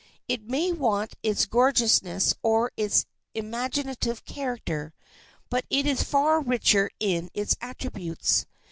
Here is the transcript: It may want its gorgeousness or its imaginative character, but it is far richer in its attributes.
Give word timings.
It 0.27 0.41
may 0.49 0.71
want 0.71 1.13
its 1.21 1.45
gorgeousness 1.45 2.33
or 2.41 2.71
its 2.75 3.05
imaginative 3.35 4.25
character, 4.25 4.95
but 5.47 5.63
it 5.69 5.85
is 5.85 6.01
far 6.01 6.41
richer 6.41 6.89
in 6.99 7.29
its 7.35 7.55
attributes. 7.61 8.47